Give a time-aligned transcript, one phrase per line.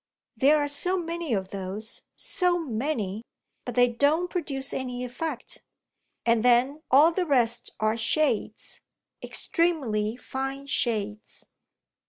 [0.35, 3.23] There are so many of those, so many,
[3.65, 5.61] but they don't produce any effect.
[6.25, 8.81] And then all the rest are shades
[9.21, 11.45] extremely fine shades."